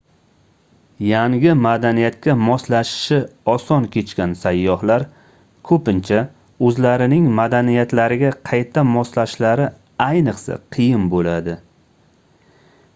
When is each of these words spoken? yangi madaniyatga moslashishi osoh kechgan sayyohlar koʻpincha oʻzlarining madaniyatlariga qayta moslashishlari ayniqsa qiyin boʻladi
yangi 1.07 1.51
madaniyatga 1.65 2.33
moslashishi 2.45 3.19
osoh 3.53 3.83
kechgan 3.95 4.33
sayyohlar 4.45 5.05
koʻpincha 5.71 6.23
oʻzlarining 6.71 7.29
madaniyatlariga 7.41 8.33
qayta 8.51 8.87
moslashishlari 8.95 9.69
ayniqsa 10.09 10.57
qiyin 10.79 11.05
boʻladi 11.15 11.55